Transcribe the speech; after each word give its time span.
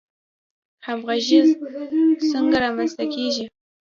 همغږي 0.85 1.39
څنګه 2.31 2.57
رامنځته 2.63 3.03
کیږي؟ 3.13 3.45